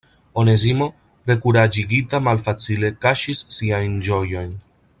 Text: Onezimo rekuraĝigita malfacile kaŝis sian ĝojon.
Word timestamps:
Onezimo 0.43 0.87
rekuraĝigita 1.31 2.21
malfacile 2.29 2.91
kaŝis 3.07 3.45
sian 3.59 3.95
ĝojon. 4.09 4.51